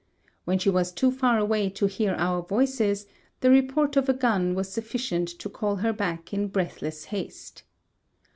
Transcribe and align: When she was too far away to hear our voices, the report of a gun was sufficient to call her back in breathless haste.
When 0.45 0.57
she 0.57 0.71
was 0.71 0.91
too 0.91 1.11
far 1.11 1.37
away 1.37 1.69
to 1.69 1.85
hear 1.85 2.15
our 2.15 2.41
voices, 2.41 3.05
the 3.41 3.51
report 3.51 3.95
of 3.95 4.09
a 4.09 4.13
gun 4.15 4.55
was 4.55 4.71
sufficient 4.73 5.27
to 5.37 5.47
call 5.47 5.75
her 5.75 5.93
back 5.93 6.33
in 6.33 6.47
breathless 6.47 7.03
haste. 7.13 7.61